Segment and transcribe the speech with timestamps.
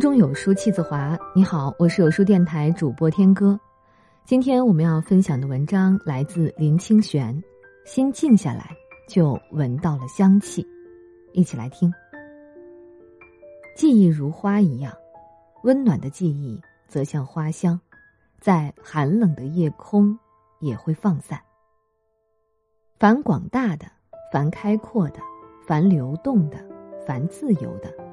[0.00, 1.16] 中有书气自华。
[1.34, 3.60] 你好，我是有书电台主播天歌。
[4.24, 7.38] 今天我们要分享的文章来自林清玄。
[7.84, 8.74] 心静下来，
[9.06, 10.66] 就闻到了香气。
[11.34, 11.92] 一起来听。
[13.76, 14.90] 记忆如花一样，
[15.64, 16.58] 温暖的记忆
[16.88, 17.78] 则像花香，
[18.40, 20.18] 在寒冷的夜空
[20.60, 21.38] 也会放散。
[22.98, 23.84] 凡广大的，
[24.32, 25.20] 凡开阔的，
[25.66, 26.58] 凡流动的，
[27.06, 28.09] 凡自由的。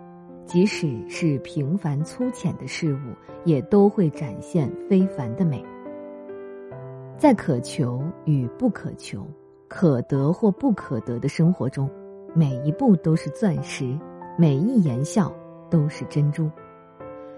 [0.47, 5.63] 即使是平凡粗浅的事物，也都会展现非凡的美。
[7.17, 9.27] 在渴求与不可求、
[9.67, 11.89] 可得或不可得的生活中，
[12.33, 13.99] 每一步都是钻石，
[14.37, 15.35] 每一言笑
[15.69, 16.49] 都是珍珠，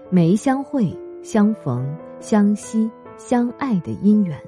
[0.08, 4.38] 每一相会、相逢、相惜、相爱的姻缘，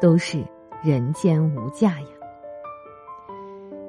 [0.00, 0.42] 都是
[0.82, 2.06] 人间无价呀。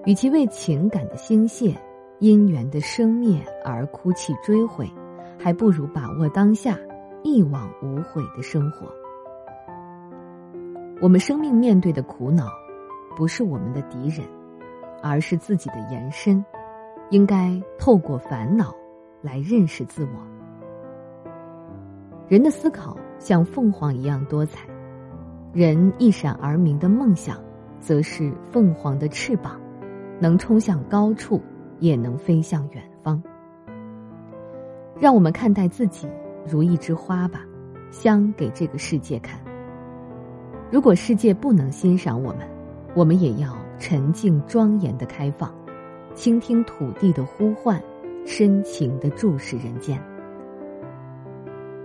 [0.05, 1.75] 与其为情感的兴泄。
[2.19, 4.91] 因缘的生灭而哭泣追悔，
[5.37, 6.77] 还不如把握当下，
[7.23, 8.87] 一往无悔的生活。
[11.01, 12.49] 我们生命面对的苦恼，
[13.15, 14.27] 不是我们的敌人，
[15.01, 16.43] 而是自己的延伸。
[17.09, 18.76] 应该透过烦恼
[19.21, 21.29] 来认识自我。
[22.27, 24.67] 人的思考像凤凰一样多彩，
[25.54, 27.37] 人一闪而明的梦想，
[27.79, 29.59] 则是凤凰的翅膀，
[30.20, 31.41] 能冲向高处。
[31.80, 33.22] 也能飞向远方。
[34.99, 36.08] 让我们看待自己
[36.46, 37.41] 如一枝花吧，
[37.90, 39.40] 香给这个世界看。
[40.72, 42.48] 如果世界不能欣赏我们，
[42.96, 45.54] 我们也要沉静庄严的开放，
[46.13, 47.82] 倾听土地的呼唤，
[48.26, 50.00] 深情的注视人间。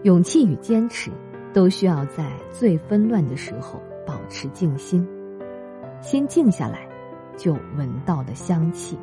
[0.03, 1.11] 勇气与坚持，
[1.53, 5.06] 都需要在最纷乱的时候保持静心。
[6.03, 6.87] 心静下来，
[7.39, 8.98] 就闻到了香气。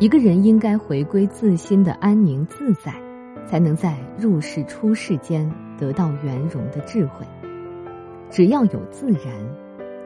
[0.00, 2.90] 一个人应该回归自心的安宁自在，
[3.46, 7.26] 才能在入世出世间得到圆融的智慧。
[8.30, 9.22] 只要有自然，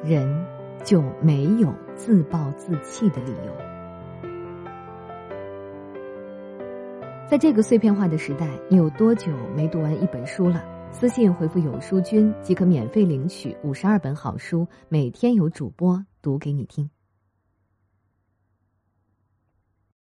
[0.03, 0.47] 人
[0.83, 3.53] 就没有自暴自弃的理由。
[7.29, 10.61] 在这个碎片化的时代，你有多久没读完一本书了？
[10.91, 16.91] 私信回复“有书君”即可免费领取五十二本好书，每天有主播读给你听。